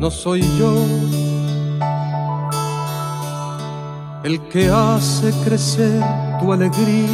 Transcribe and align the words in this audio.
No 0.00 0.10
soy 0.10 0.42
yo 0.58 0.74
el 4.24 4.40
que 4.48 4.68
hace 4.68 5.30
crecer 5.44 6.02
tu 6.40 6.52
alegría 6.52 7.06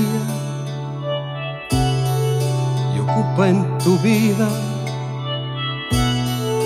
y 2.94 3.00
ocupa 3.00 3.48
en 3.50 3.78
tu 3.78 3.98
vida 3.98 4.48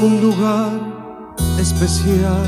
un 0.01 0.21
lugar 0.21 0.71
especial. 1.59 2.47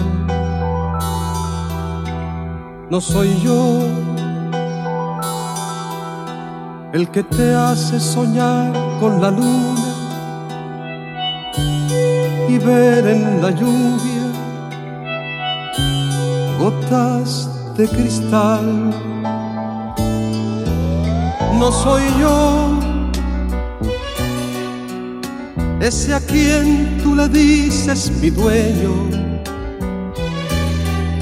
No 2.89 3.01
soy 3.01 3.37
yo 3.43 4.12
el 6.93 7.09
que 7.09 7.23
te 7.23 7.55
hace 7.55 7.99
soñar 7.99 8.73
con 9.01 9.21
la 9.21 9.31
luna 9.31 9.95
y 12.49 12.59
ver 12.59 13.07
en 13.07 13.41
la 13.41 13.51
lluvia 13.51 14.23
gotas 16.59 17.49
de 17.77 17.89
cristal. 17.89 18.93
No 21.59 21.73
soy 21.73 22.03
yo 22.21 22.79
ese 25.81 26.15
a 26.15 26.21
quien 26.21 27.01
tú 27.03 27.15
le 27.15 27.29
dices 27.29 28.13
mi 28.21 28.29
dueño. 28.31 28.93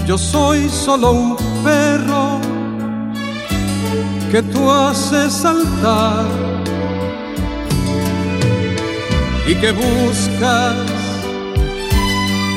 Yo 0.07 0.19
soy 0.19 0.69
solo 0.69 1.13
un 1.13 1.37
perro 1.63 2.50
que 4.31 4.43
tú 4.43 4.71
haces 4.71 5.33
saltar 5.33 6.25
y 9.49 9.55
que 9.57 9.73
buscas 9.73 10.77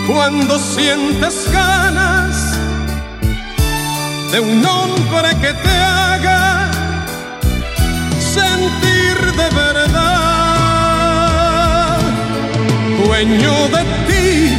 cuando 0.08 0.60
sientes 0.60 1.50
ganas 1.52 2.56
de 4.32 4.40
un 4.40 4.64
hombre 4.64 5.30
que 5.42 5.54
te 5.54 5.70
haga 5.70 6.70
sentir 8.20 9.18
de 9.32 9.50
verdad, 9.56 10.00
dueño 13.04 13.54
de 13.70 13.84
ti, 14.08 14.53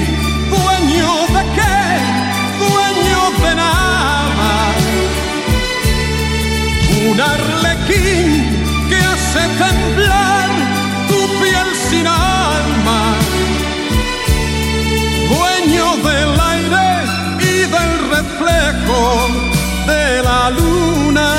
un 7.14 7.20
arlequín 7.20 8.42
que 8.88 8.96
hace 8.96 9.42
temblar 9.62 10.50
tu 11.08 11.20
piel 11.40 11.68
sin 11.88 12.06
alma, 12.06 13.00
dueño 15.28 15.86
del 16.08 16.40
aire 16.52 16.88
y 17.38 17.54
del 17.74 17.92
reflejo 18.16 19.00
de 19.86 20.22
la 20.22 20.50
luna 20.50 21.30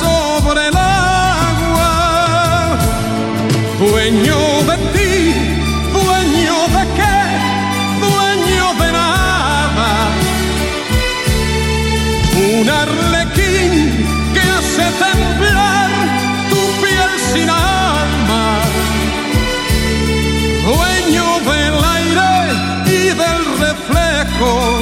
sobre 0.00 0.68
el 0.68 0.76
agua, 0.76 1.92
dueño 3.78 4.55
reflejo 24.36 24.75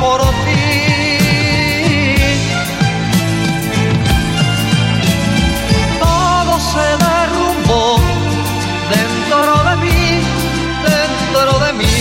por 0.00 0.20
ti. 0.44 0.66
Todo 6.00 6.52
se 6.72 6.86
derrumbó 7.06 7.86
dentro 8.96 9.52
de 9.68 9.74
mí, 9.84 10.02
dentro 10.90 11.52
de 11.64 11.72
mí. 11.80 11.98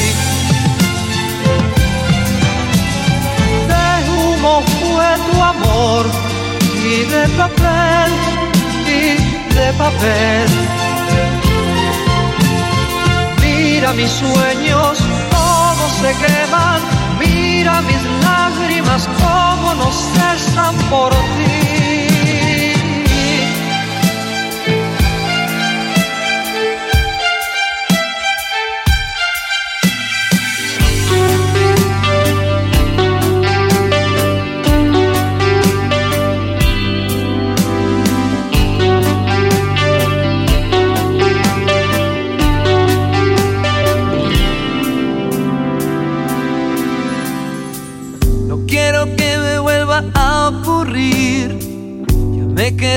De 3.72 3.86
humo 4.10 4.64
fue 4.80 5.10
tu 5.28 5.36
amor 5.54 6.06
y 6.92 7.04
de 7.14 7.24
papel, 7.38 8.12
y 8.88 9.54
de 9.56 9.74
papel 9.74 10.80
mira 13.80 13.94
mis 13.94 14.12
sueños, 14.12 14.98
todos 15.30 15.92
se 16.02 16.12
queman, 16.24 16.82
mira 17.60 17.82
mis 17.82 18.04
lágrimas 18.24 19.10
como 19.22 19.74
no 19.74 19.92
cesan 19.92 20.76
por 20.90 21.12
ti. 21.12 21.99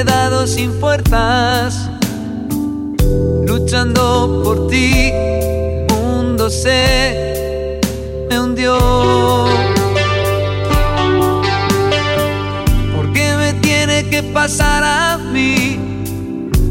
Quedado 0.05 0.49
sin 0.49 0.73
fuerzas, 0.81 1.89
luchando 3.47 4.41
por 4.43 4.67
ti, 4.67 5.13
mundo 5.91 6.51
se 6.51 7.81
me 8.29 8.41
hundió. 8.41 8.77
¿Por 12.97 13.13
qué 13.13 13.37
me 13.37 13.53
tiene 13.61 14.09
que 14.11 14.25
pasar 14.25 14.83
a 14.83 15.19
mí? 15.19 15.79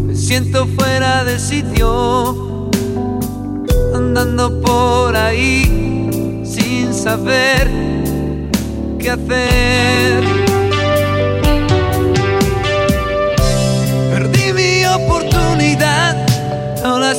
Me 0.07 0.13
siento 0.13 0.67
fuera 0.77 1.23
de 1.23 1.39
sitio, 1.39 2.69
andando 3.95 4.59
por 4.59 5.15
ahí 5.15 6.41
sin 6.43 6.93
saber 6.93 7.69
qué 8.99 9.09
hacer. 9.09 10.40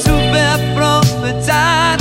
Supe 0.05 0.41
aprovechar. 0.59 1.99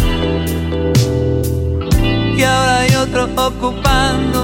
Y 2.37 2.43
ahora 2.43 2.79
hay 2.79 2.95
otro 2.95 3.29
ocupando 3.35 4.40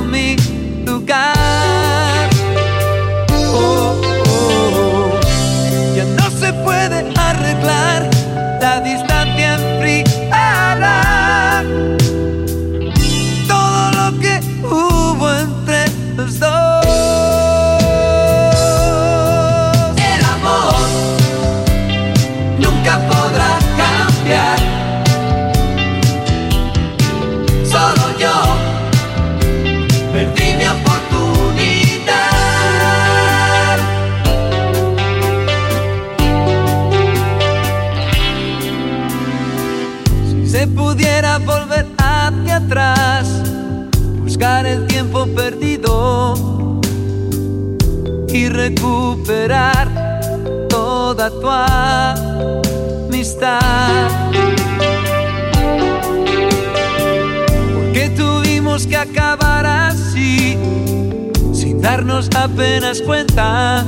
darnos 61.97 62.29
apenas 62.35 63.01
cuenta. 63.01 63.83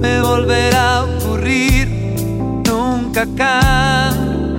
Me 0.00 0.20
volverá 0.20 0.96
a 0.96 1.04
ocurrir, 1.04 1.86
nunca 2.66 3.24
cambiaré. 3.36 4.50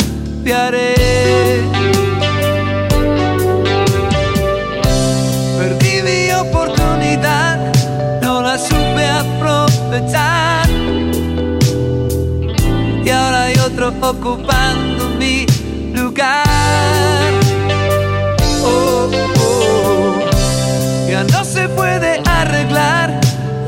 Y 13.04 13.10
ahora 13.10 13.44
hay 13.44 13.58
otro 13.58 13.90
ocupando 14.02 15.01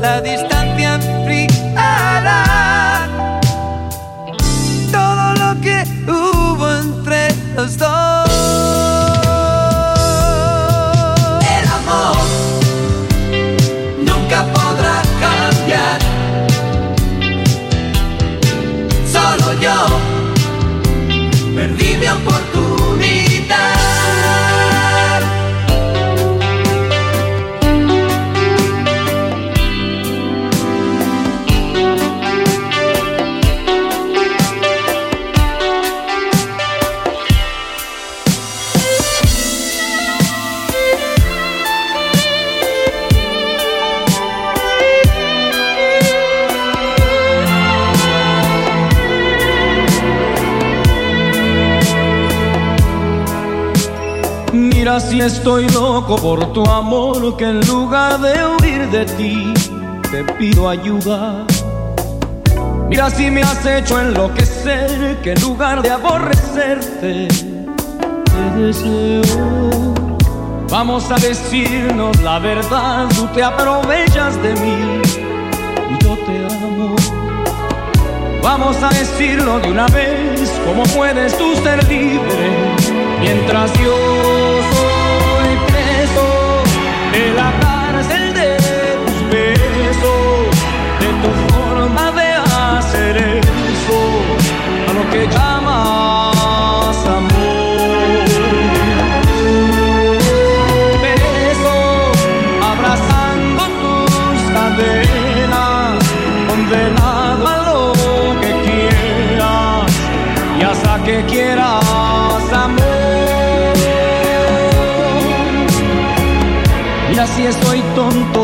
la 0.04 0.20
distancia 0.20 0.53
estoy 55.24 55.68
loco 55.70 56.16
por 56.16 56.52
tu 56.52 56.64
amor, 56.66 57.36
que 57.36 57.44
en 57.44 57.60
lugar 57.66 58.20
de 58.20 58.34
huir 58.46 58.90
de 58.90 59.04
ti, 59.06 59.54
te 60.10 60.22
pido 60.34 60.68
ayuda. 60.68 61.46
Mira 62.88 63.08
si 63.10 63.30
me 63.30 63.42
has 63.42 63.64
hecho 63.64 63.98
enloquecer, 64.00 65.18
que 65.22 65.32
en 65.32 65.40
lugar 65.40 65.82
de 65.82 65.90
aborrecerte, 65.90 67.28
te 67.28 68.60
deseo. 68.60 69.22
Vamos 70.68 71.10
a 71.10 71.14
decirnos 71.14 72.20
la 72.20 72.38
verdad, 72.38 73.06
tú 73.14 73.26
te 73.28 73.42
aprovechas 73.42 74.40
de 74.42 74.54
mí 74.54 75.00
y 75.90 76.04
yo 76.04 76.18
te 76.26 76.54
amo. 76.54 76.96
Vamos 78.42 78.76
a 78.82 78.90
decirlo 78.90 79.58
de 79.60 79.70
una 79.70 79.86
vez, 79.86 80.52
¿cómo 80.66 80.82
puedes 80.94 81.36
tú 81.38 81.54
ser 81.56 81.82
libre 81.88 82.84
mientras 83.20 83.72
yo 83.80 84.54
de 84.70 84.93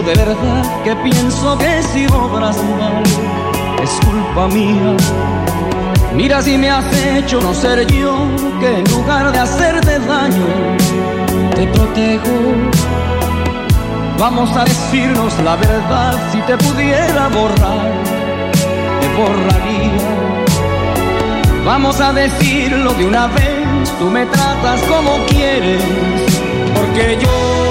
de 0.03 0.15
verdad, 0.15 0.83
que 0.83 0.97
pienso 0.97 1.59
que 1.59 1.83
si 1.83 2.07
obras 2.07 2.57
mal 2.79 3.03
es 3.83 3.91
culpa 4.07 4.49
mía. 4.49 4.97
Mira 6.15 6.41
si 6.43 6.57
me 6.57 6.71
has 6.71 6.85
hecho 6.93 7.41
no 7.41 7.53
ser 7.53 7.87
yo 7.87 8.15
que 8.61 8.79
en 8.79 8.85
lugar 8.91 9.31
de 9.33 9.39
hacerte 9.39 9.99
daño 9.99 10.47
te 11.55 11.67
protejo. 11.67 12.31
Vamos 14.19 14.51
a 14.57 14.65
decirnos 14.65 15.39
la 15.45 15.57
verdad, 15.57 16.15
si 16.33 16.41
te 16.43 16.57
pudiera 16.57 17.29
borrar, 17.29 17.93
te 19.01 19.09
borraría. 19.17 20.11
Vamos 21.65 22.01
a 22.01 22.13
decirlo 22.13 22.93
de 22.95 23.05
una 23.07 23.27
vez, 23.29 23.99
tú 23.99 24.07
me 24.11 24.25
tratas 24.27 24.81
como 24.83 25.25
quieres, 25.27 25.83
porque 26.75 27.19
yo 27.21 27.70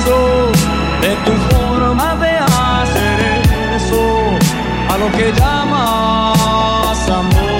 de 0.00 1.16
tu 1.24 1.32
forma 1.50 2.14
de 2.16 2.38
a 4.88 4.98
lo 4.98 5.12
que 5.12 5.32
llamas 5.32 7.10
amor. 7.10 7.51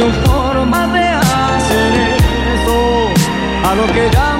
De 0.00 0.06
tu 0.06 0.30
forma 0.30 0.86
de 0.88 1.08
a 3.68 3.74
lo 3.74 3.86
que 3.86 4.10
llamas 4.10 4.39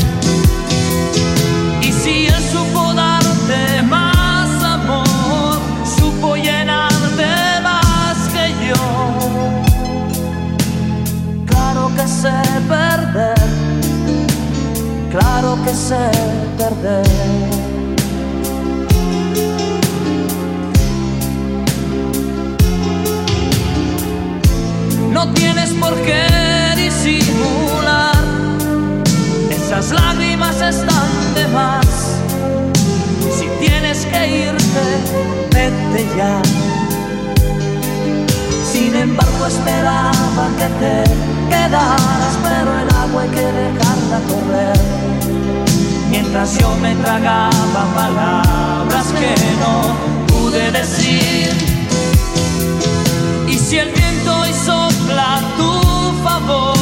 Sé 12.21 12.29
perder, 12.69 13.33
claro 15.09 15.57
que 15.63 15.73
sé 15.73 16.11
perder. 16.55 17.07
No 25.11 25.33
tienes 25.33 25.71
por 25.81 25.95
qué 26.05 26.27
disimular, 26.75 28.23
esas 29.49 29.91
lágrimas 29.91 30.61
están 30.61 31.09
de 31.33 31.47
más. 31.47 31.87
Si 33.35 33.47
tienes 33.65 34.05
que 34.05 34.21
irte, 34.45 34.85
vete 35.55 36.05
ya. 36.15 36.39
Sin 38.71 38.95
embargo 38.95 39.47
esperaba 39.47 40.45
que 40.59 40.67
te 40.81 41.30
quedaras, 41.51 42.33
pero 42.43 42.69
el 42.81 42.89
agua 43.03 43.21
hay 43.23 43.29
que 43.37 43.47
dejarla 43.63 44.17
correr. 44.31 44.79
Mientras 46.09 46.57
yo 46.59 46.69
me 46.81 46.93
tragaba 46.95 47.81
palabras 48.01 49.05
que 49.19 49.33
no 49.63 49.75
pude 50.31 50.71
decir. 50.71 51.49
Y 53.47 53.57
si 53.57 53.79
el 53.79 53.89
viento 53.91 54.29
hoy 54.41 54.53
sopla 54.53 55.39
tu 55.57 55.71
favor, 56.25 56.80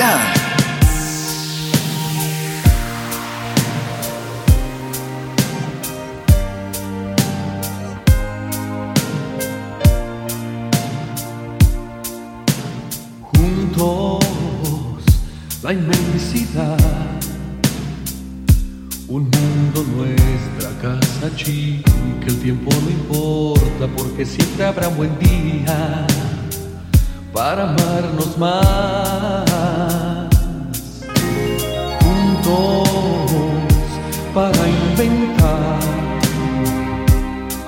Juntos 0.00 0.08
la 15.62 15.74
inmensidad, 15.74 16.78
un 19.06 19.24
mundo 19.24 19.84
nuestra 19.96 20.70
casa 20.80 21.30
chica, 21.36 21.92
el 22.26 22.40
tiempo 22.40 22.70
no 22.70 22.88
importa 22.88 23.86
porque 23.94 24.24
siempre 24.24 24.64
habrá 24.64 24.88
buen 24.88 25.10
día 25.18 26.06
para 27.32 27.62
amarnos 27.62 28.36
más, 28.38 29.44
juntos 32.00 32.88
para 34.34 34.68
inventar, 34.68 35.78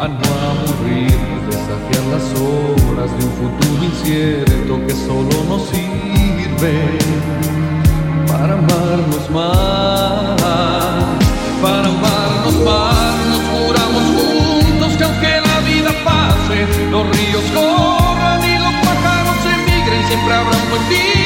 a 0.01 0.09
no 0.09 0.29
aburrirnos, 0.51 1.47
desafiar 1.47 2.05
las 2.11 2.27
horas 2.41 3.11
de 3.19 3.25
un 3.25 3.33
futuro 3.41 3.85
incierto 3.85 4.87
que 4.87 4.95
solo 4.95 5.45
nos 5.49 5.63
sirve 5.69 6.99
para 8.27 8.55
amarnos 8.55 9.31
más, 9.31 10.41
para 11.63 11.87
amarnos 11.89 12.57
más, 12.65 13.15
nos 13.29 13.43
juramos 13.53 14.03
juntos 14.17 14.97
que 14.97 15.05
aunque 15.05 15.41
la 15.41 15.61
vida 15.61 15.93
pase, 16.05 16.67
no 16.91 17.05
ríe 17.05 17.32
temprano 20.13 20.51
para 20.69 20.89
ti. 20.91 21.22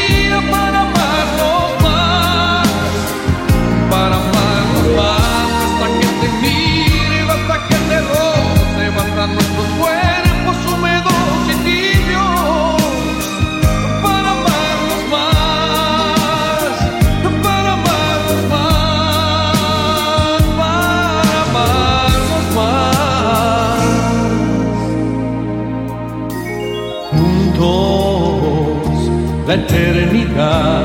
eternidad. 29.57 30.85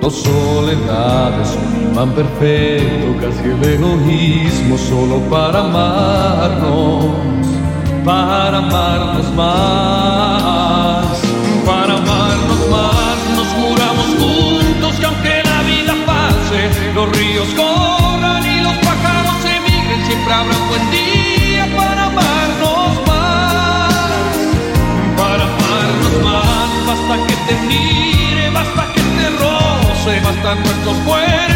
Dos 0.00 0.14
soledades, 0.22 1.56
un 1.66 1.90
imán 1.90 2.10
perfecto, 2.12 3.08
casi 3.20 3.48
el 3.48 3.64
egoísmo, 3.64 4.76
solo 4.76 5.16
para 5.30 5.60
amarnos, 5.60 7.06
para 8.04 8.58
amarnos 8.58 9.32
más. 9.34 10.53
se 30.04 30.20
bastan 30.20 30.62
nuestros 30.62 30.98
cuerpos. 30.98 31.53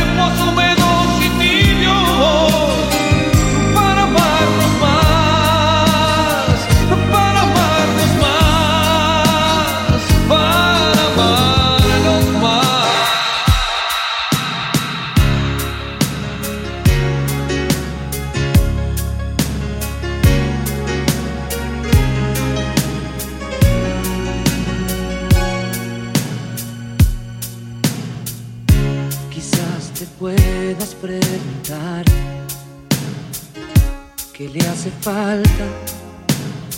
le 34.53 34.61
hace 34.67 34.91
falta 35.03 35.65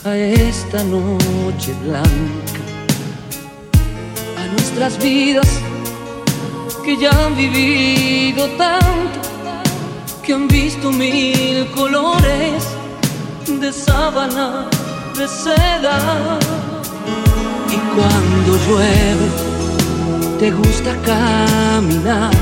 a 0.04 0.16
esta 0.16 0.82
noche 0.82 1.72
blanca, 1.84 2.62
a 4.38 4.52
nuestras 4.52 4.98
vidas 4.98 5.48
que 6.84 6.96
ya 6.96 7.10
han 7.10 7.36
vivido 7.36 8.48
tanto, 8.56 9.20
que 10.24 10.32
han 10.32 10.48
visto 10.48 10.90
mil 10.90 11.70
colores 11.70 12.64
de 13.46 13.72
sábana, 13.72 14.66
de 15.16 15.28
seda. 15.28 16.38
Y 17.68 17.76
cuando 17.94 18.58
llueve, 18.66 19.28
te 20.40 20.50
gusta 20.50 20.96
caminar, 21.04 22.32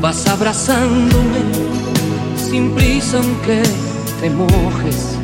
vas 0.00 0.26
abrazándome 0.28 1.69
sin 2.50 2.72
prisa 2.72 3.18
aunque 3.18 3.62
te 4.20 4.28
mojes. 4.28 5.16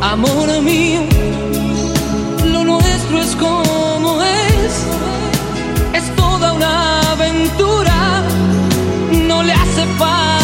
Amor 0.00 0.48
mío, 0.62 1.00
lo 2.52 2.64
nuestro 2.64 3.18
es 3.20 3.34
como 3.34 4.22
es. 4.22 4.72
Es 5.92 6.14
toda 6.14 6.52
una 6.52 7.00
aventura, 7.12 8.22
no 9.26 9.42
le 9.42 9.52
hace 9.52 9.84
falta 9.98 10.43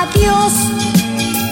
adiós. 0.00 0.52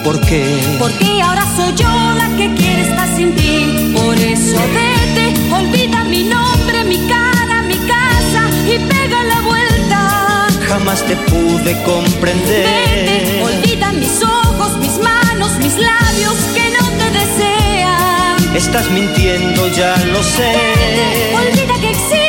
¿Por 0.03 0.19
qué? 0.21 0.43
Porque 0.79 1.21
ahora 1.21 1.45
soy 1.55 1.73
yo 1.75 1.89
la 2.21 2.27
que 2.37 2.53
quiere 2.55 2.81
estar 2.81 3.07
sin 3.15 3.35
ti. 3.35 3.93
Por 3.95 4.15
eso 4.17 4.57
vete, 4.77 5.25
olvida 5.53 6.03
mi 6.05 6.23
nombre, 6.23 6.83
mi 6.83 6.97
cara, 7.07 7.61
mi 7.63 7.77
casa 7.93 8.41
y 8.65 8.79
pega 8.79 9.23
la 9.23 9.41
vuelta. 9.41 10.47
Jamás 10.67 11.03
te 11.03 11.15
pude 11.31 11.71
comprender. 11.83 12.65
Vete, 12.65 13.43
olvida 13.43 13.91
mis 13.91 14.21
ojos, 14.23 14.77
mis 14.77 14.97
manos, 14.99 15.51
mis 15.57 15.75
labios 15.77 16.37
que 16.55 16.65
no 16.77 16.85
te 16.99 17.07
desean. 17.19 18.55
Estás 18.55 18.89
mintiendo, 18.91 19.67
ya 19.79 19.95
lo 20.13 20.23
sé. 20.23 20.51
Vete, 20.59 21.35
olvida 21.35 21.75
que 21.81 21.89
existo, 21.89 22.28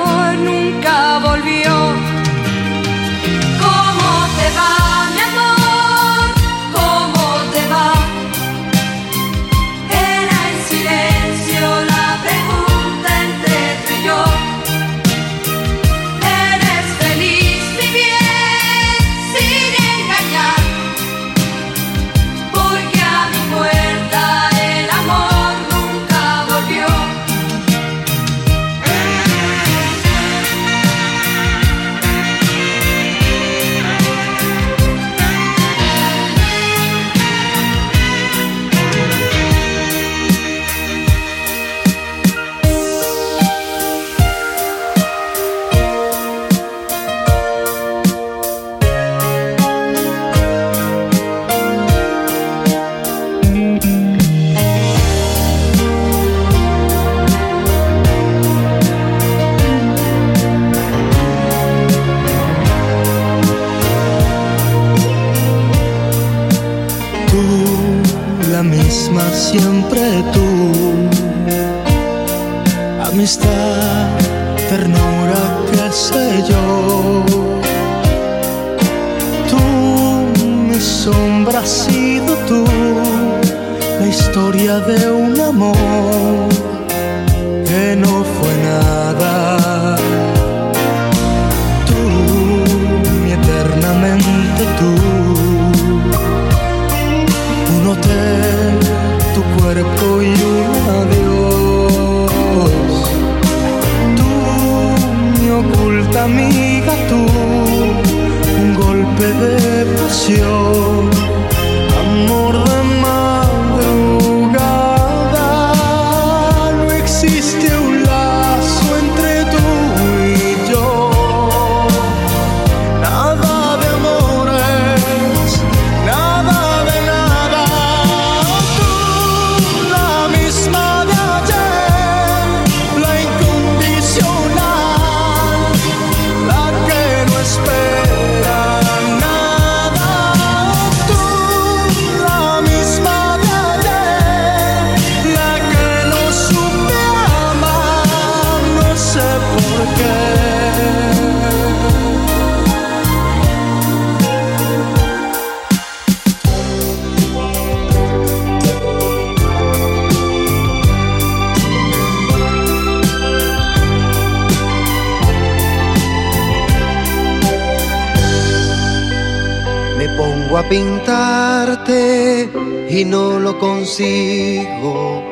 A 170.53 170.63
pintarte 170.69 172.49
y 172.89 173.03
no 173.05 173.39
lo 173.39 173.57
consigo. 173.57 175.23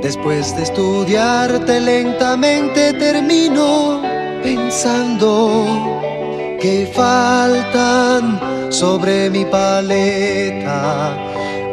Después 0.00 0.56
de 0.56 0.62
estudiarte 0.62 1.80
lentamente 1.80 2.94
termino 2.94 4.00
pensando 4.42 5.66
que 6.60 6.90
faltan 6.94 8.40
sobre 8.72 9.28
mi 9.28 9.44
paleta 9.44 11.14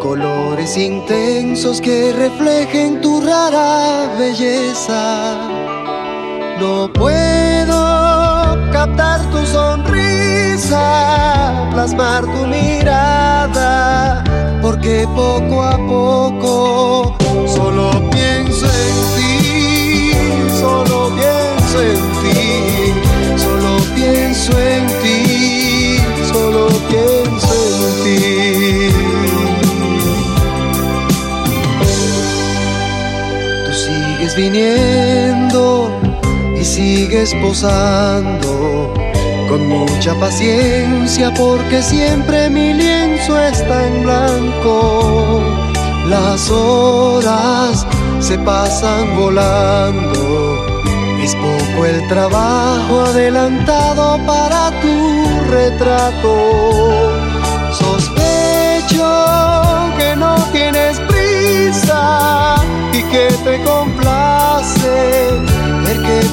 colores 0.01 0.75
intensos 0.77 1.79
que 1.79 2.11
reflejen 2.13 2.99
tu 3.01 3.21
rara 3.21 4.15
belleza. 4.17 5.35
No 6.59 6.91
puedo 6.91 8.57
captar 8.71 9.21
tu 9.31 9.45
sonrisa, 9.45 9.86
plasmar 11.71 12.25
tu 12.25 12.47
mirada, 12.47 14.23
porque 14.61 15.07
poco 15.15 15.61
a 15.61 15.77
poco 15.77 17.15
solo 17.47 17.91
pienso 18.09 18.65
en 18.65 18.95
ti, 19.15 20.11
solo 20.59 21.11
pienso 21.15 21.81
en 21.81 22.01
ti, 22.23 22.93
solo 23.37 23.77
pienso 23.95 24.51
en 24.59 24.87
ti, 25.03 25.99
solo 26.31 26.67
pienso 26.89 27.53
en 27.67 27.79
ti. 28.03 28.19
Tú 33.65 33.71
sigues 33.73 34.35
viniendo 34.35 35.63
y 36.59 36.63
sigues 36.65 37.29
posando 37.35 39.06
con 39.47 39.67
mucha 39.67 40.13
paciencia 40.15 41.33
porque 41.33 41.81
siempre 41.81 42.49
mi 42.49 42.73
lienzo 42.73 43.39
está 43.39 43.87
en 43.87 44.03
blanco. 44.03 45.41
Las 46.07 46.49
horas 46.49 47.85
se 48.19 48.37
pasan 48.39 49.15
volando. 49.17 50.65
Es 51.21 51.35
poco 51.35 51.85
el 51.85 52.07
trabajo 52.07 53.01
adelantado 53.05 54.19
para 54.25 54.71
tu 54.81 55.51
retrato. 55.51 56.33
Sospecho 57.71 59.09
que 59.97 60.15
no 60.15 60.35
tienes 60.51 60.99
prisa 61.01 62.55
y 62.93 63.01
que 63.03 63.27
te 63.43 63.61
complace 63.63 65.56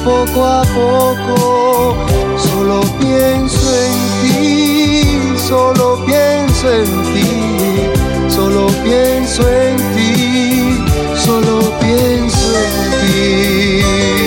poco 0.03 0.45
a 0.45 0.61
poco 0.73 1.95
solo 2.37 2.81
pienso 2.99 3.69
en 3.83 3.93
ti, 4.21 5.37
solo 5.37 6.03
pienso 6.05 6.71
en 6.71 6.85
ti, 7.13 8.29
solo 8.29 8.67
pienso 8.83 9.47
en 9.47 9.77
ti, 9.95 10.83
solo 11.15 11.59
pienso 11.79 12.47
en 12.57 13.11
ti. 13.11 14.24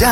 No 0.00 0.06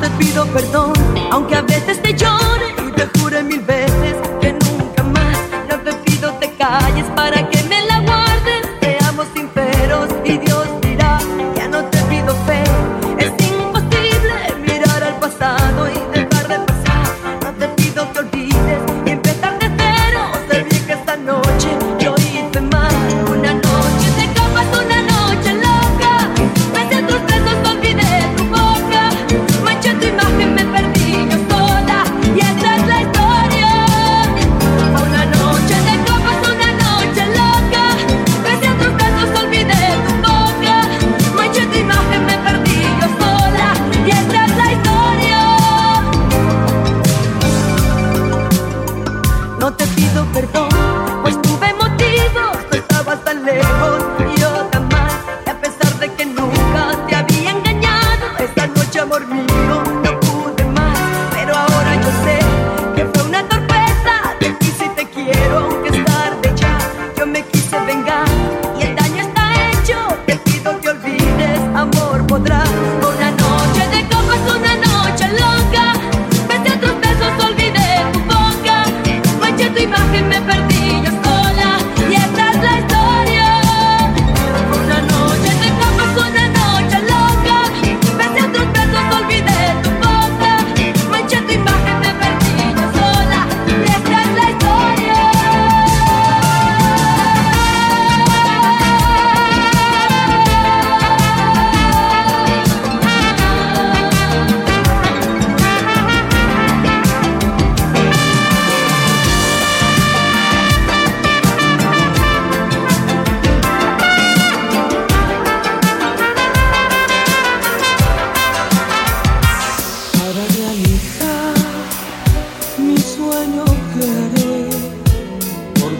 te 0.00 0.10
pido 0.18 0.44
perdón, 0.46 0.92
aunque 1.30 1.54
a 1.54 1.62
veces 1.62 2.02
te 2.02 2.12
llore 2.14 2.74
y 2.84 2.90
te 2.90 3.06
jure 3.16 3.44
mil 3.44 3.60
veces 3.60 4.16
que 4.40 4.54
nunca 4.54 5.04
más. 5.04 5.38
No 5.70 5.78
te 5.78 5.92
pido 6.04 6.32
te 6.40 6.50
calles 6.54 7.06
para 7.14 7.48
que 7.48 7.57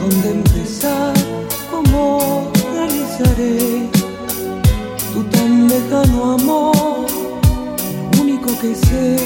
dónde 0.01 0.31
empezar, 0.31 1.15
cómo 1.71 2.51
realizaré 2.73 3.89
tu 5.13 5.23
tan 5.25 5.69
lejano 5.69 6.33
amor. 6.33 7.07
Lo 8.13 8.23
único 8.23 8.49
que 8.61 8.75
sé 8.75 9.17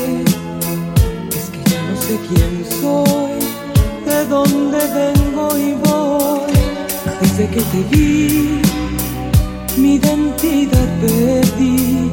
es 1.38 1.44
que 1.52 1.70
ya 1.70 1.80
no 1.88 1.96
sé 2.00 2.18
quién 2.28 2.64
soy, 2.80 3.34
de 4.06 4.24
dónde 4.26 4.78
vengo 5.00 5.58
y 5.58 5.72
voy. 5.84 6.52
Desde 7.20 7.48
que 7.48 7.60
te 7.60 7.80
vi, 7.90 8.60
mi 9.76 9.94
identidad 9.94 10.88
perdí. 11.00 12.10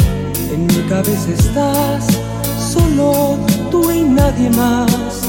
En 0.54 0.66
mi 0.66 0.82
cabeza 0.90 1.30
estás, 1.38 2.08
solo 2.74 3.38
tú 3.72 3.92
y 3.92 4.02
nadie 4.02 4.50
más. 4.52 5.22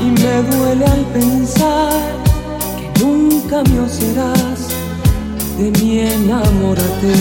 Y 0.00 0.10
me 0.22 0.56
duele 0.56 0.84
al 0.84 1.04
pensar 1.06 2.17
camión 3.48 3.88
serás, 3.88 4.68
de 5.58 5.70
mi 5.80 6.00
enamórate. 6.00 7.14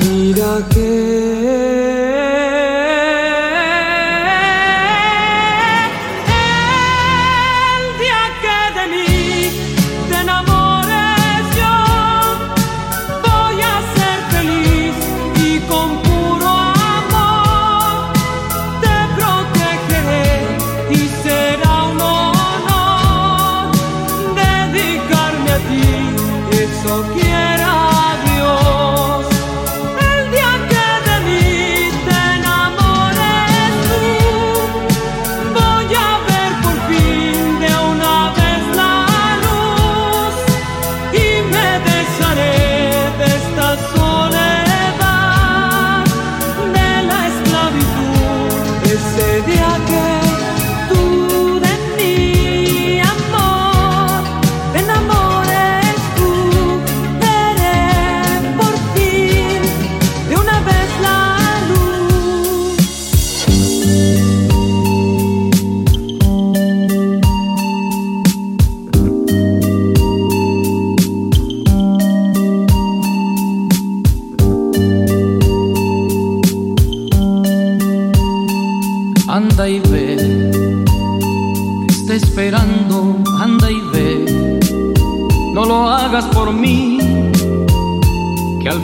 Mira 0.00 0.66
que 0.72 1.85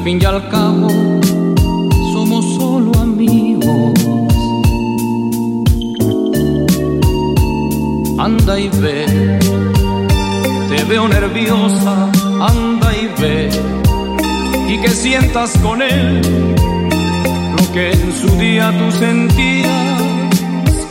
fin 0.04 0.18
y 0.20 0.24
al 0.24 0.48
cabo 0.48 0.88
somos 2.12 2.44
solo 2.56 2.92
amigos. 3.00 3.92
Anda 8.18 8.58
y 8.58 8.68
ve, 8.68 9.06
te 10.68 10.84
veo 10.84 11.06
nerviosa, 11.08 12.10
anda 12.40 12.88
y 12.96 13.20
ve, 13.20 13.50
y 14.68 14.80
que 14.80 14.88
sientas 14.88 15.56
con 15.58 15.82
él 15.82 16.20
lo 17.56 17.72
que 17.72 17.92
en 17.92 18.12
su 18.12 18.28
día 18.38 18.72
tú 18.78 18.90
sentías 18.98 20.02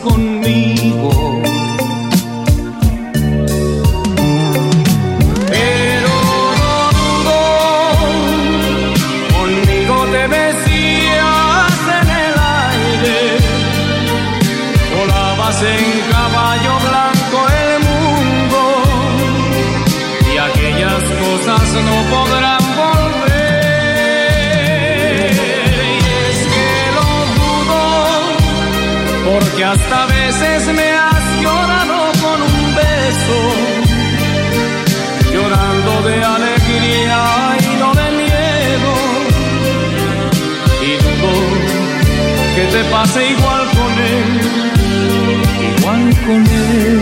conmigo. 0.04 1.41
Veces 29.78 30.74
me 30.74 30.92
has 30.92 31.42
llorado 31.42 32.12
con 32.22 32.42
un 32.42 32.76
beso, 32.76 33.40
llorando 35.32 36.02
de 36.10 36.16
alegría 36.24 37.20
y 37.60 37.72
no 37.80 37.94
de 37.94 38.12
miedo. 38.12 38.92
Y 40.84 40.92
dudo 41.04 41.34
que 42.56 42.64
te 42.74 42.84
pase 42.92 43.20
igual 43.32 43.64
con 43.78 43.94
él, 44.14 44.30
igual 45.78 46.04
con 46.26 46.42
él. 46.48 47.00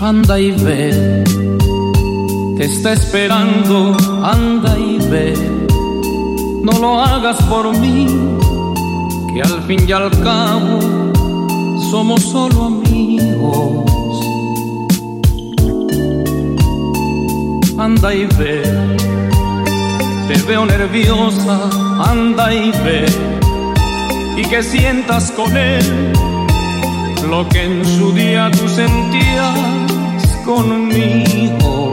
Anda 0.00 0.38
y 0.38 0.50
ve, 0.52 1.24
te 2.58 2.64
está 2.64 2.92
esperando, 2.92 3.96
anda 4.22 4.78
y 4.78 4.98
ve, 5.08 5.34
no 6.62 6.78
lo 6.78 7.00
hagas 7.00 7.42
por 7.44 7.76
mí 7.78 8.06
que 9.34 9.42
al 9.42 9.62
fin 9.64 9.80
y 9.88 9.92
al 9.92 10.10
cabo 10.22 10.78
somos 11.90 12.22
solo 12.22 12.66
amigos. 12.66 13.84
Anda 17.76 18.14
y 18.14 18.26
ve, 18.38 18.62
te 20.28 20.42
veo 20.46 20.64
nerviosa, 20.64 21.68
anda 22.08 22.54
y 22.54 22.70
ve, 22.84 23.06
y 24.36 24.42
que 24.44 24.62
sientas 24.62 25.32
con 25.32 25.56
él 25.56 26.12
lo 27.28 27.48
que 27.48 27.64
en 27.64 27.84
su 27.84 28.12
día 28.12 28.50
tú 28.52 28.68
sentías 28.68 30.38
conmigo. 30.44 31.92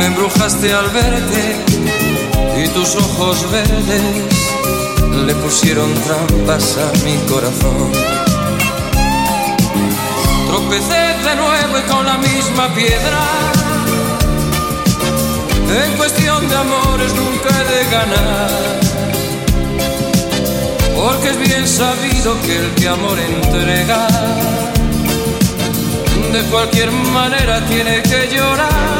me 0.00 0.06
embrujaste 0.06 0.72
al 0.72 0.88
verte 0.88 1.42
y 2.64 2.68
tus 2.68 2.96
ojos 2.96 3.50
verdes 3.52 4.24
le 5.26 5.34
pusieron 5.34 5.92
trampas 6.06 6.78
a 6.78 7.04
mi 7.04 7.16
corazón. 7.30 7.92
Tropecé 10.48 11.02
de 11.28 11.36
nuevo 11.36 11.78
y 11.78 11.82
con 11.92 12.06
la 12.06 12.16
misma 12.16 12.74
piedra. 12.74 13.20
En 15.84 15.92
cuestión 15.98 16.48
de 16.48 16.56
amores 16.56 17.12
nunca 17.14 17.48
he 17.58 17.64
de 17.74 17.90
ganar. 17.90 18.50
Porque 20.96 21.28
es 21.28 21.38
bien 21.38 21.68
sabido 21.68 22.40
que 22.40 22.56
el 22.56 22.74
que 22.74 22.88
amor 22.88 23.18
entrega, 23.18 24.08
de 26.32 26.42
cualquier 26.50 26.90
manera 26.90 27.60
tiene 27.66 28.02
que 28.02 28.34
llorar. 28.34 28.99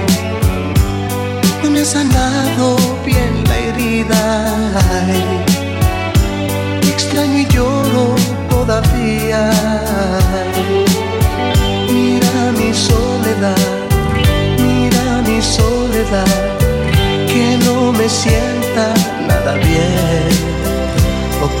sanado 1.91 2.77
bien 3.05 3.43
la 3.49 3.57
herida. 3.57 4.23
Extraño 6.93 7.39
y 7.39 7.45
lloro 7.47 8.15
todavía. 8.49 9.41
Mira 11.91 12.35
mi 12.59 12.71
soledad, 12.73 13.67
mira 14.65 15.05
mi 15.27 15.41
soledad, 15.41 16.37
que 17.31 17.45
no 17.65 17.91
me 17.91 18.07
sienta 18.07 18.85
nada 19.27 19.53
bien. 19.55 20.31
Oh, 21.43 21.51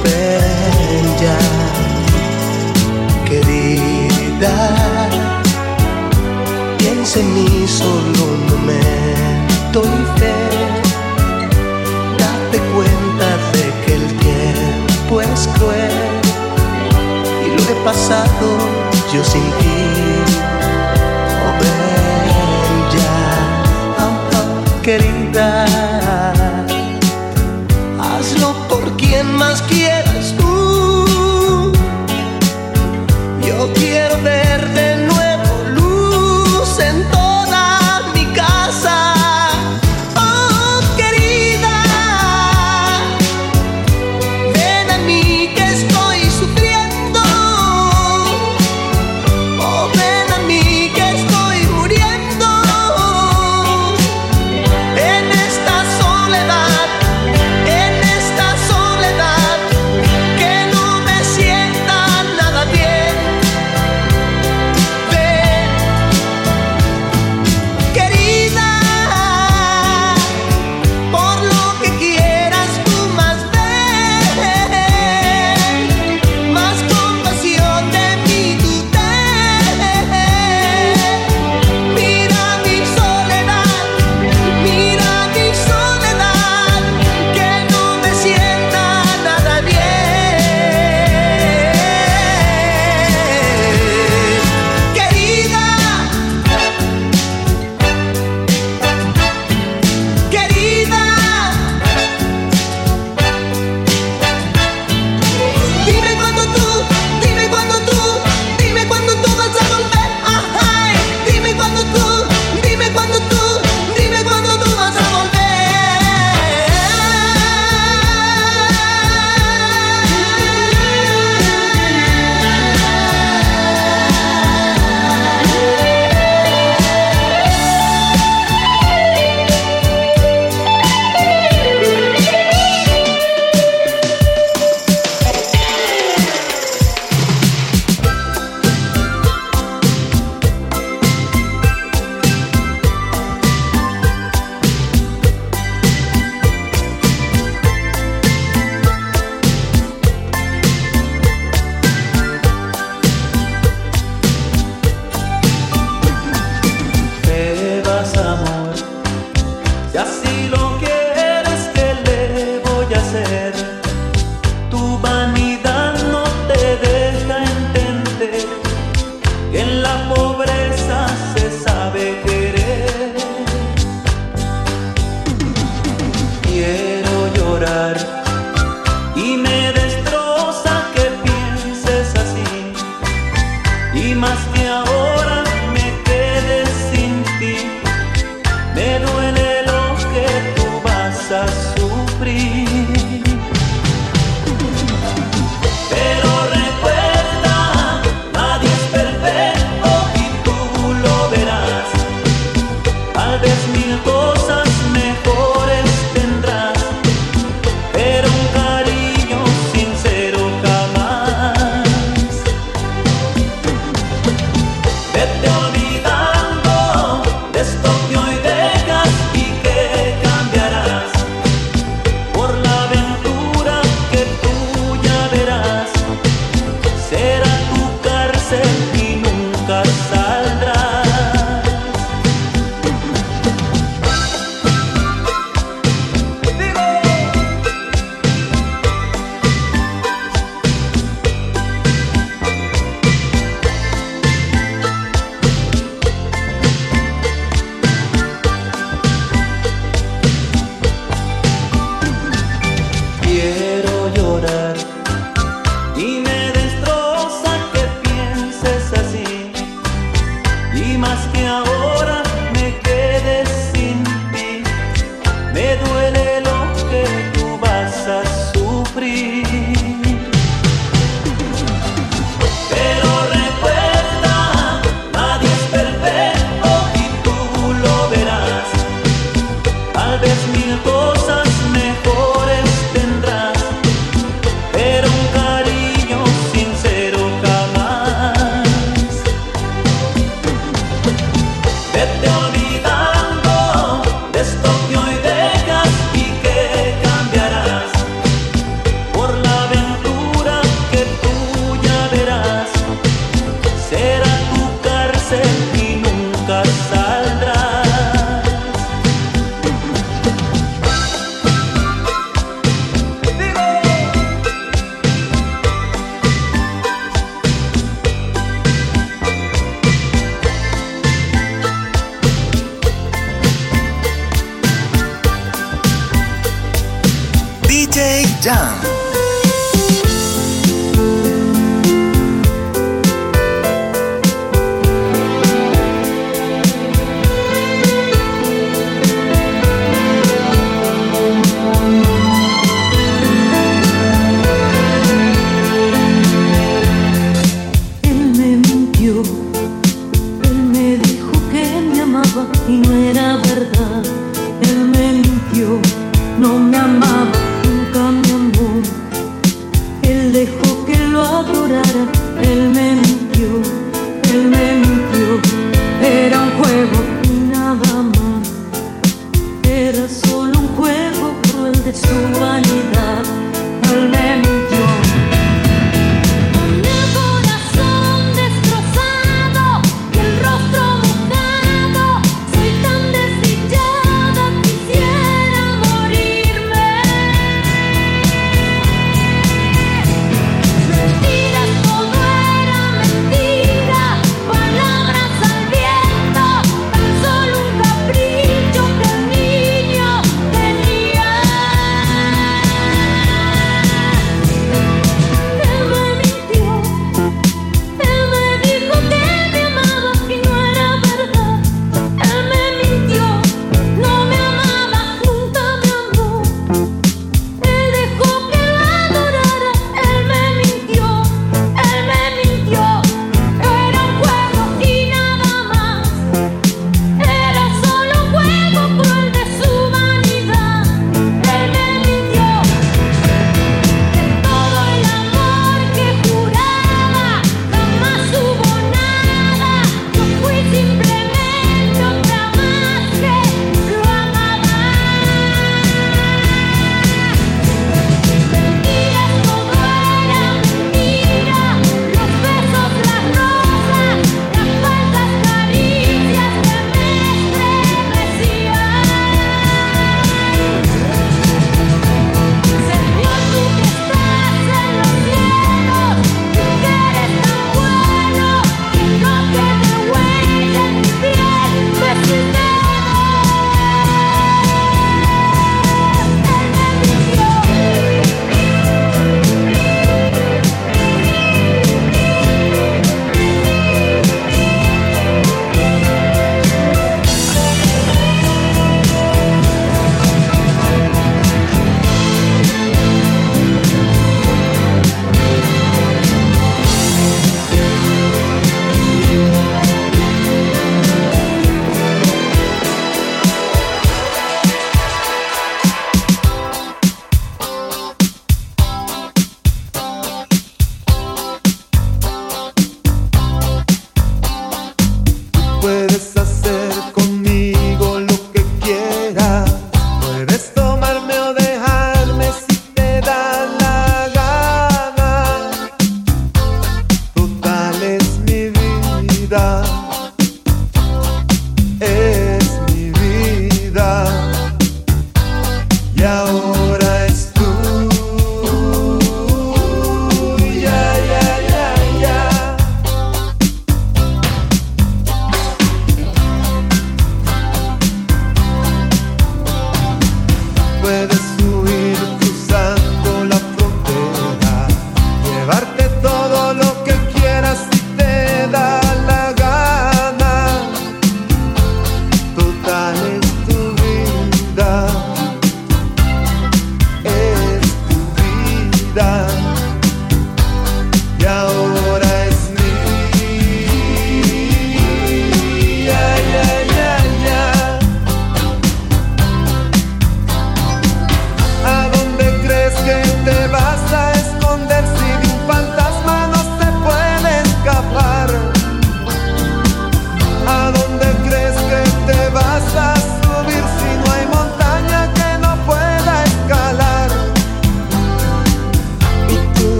yo 19.13 19.23
sin 19.25 19.43
ti, 19.59 19.77
oh 21.43 21.53
bella, 21.59 23.03
ah, 23.07 23.97
ah, 23.97 24.05
oh, 24.05 24.37
oh, 24.37 24.81
querida. 24.81 25.20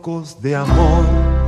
locos 0.00 0.40
de 0.40 0.54
amor. 0.54 1.39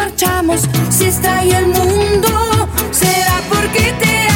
Marchamos. 0.00 0.60
Si 0.88 1.04
está 1.04 1.38
ahí 1.38 1.50
el 1.50 1.66
mundo, 1.66 2.30
será 2.90 3.36
porque 3.50 3.92
te 4.02 4.29